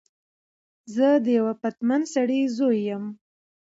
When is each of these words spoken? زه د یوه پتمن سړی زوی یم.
زه 0.95 1.07
د 1.25 1.27
یوه 1.37 1.53
پتمن 1.61 2.01
سړی 2.13 2.41
زوی 2.57 2.79
یم. 2.89 3.03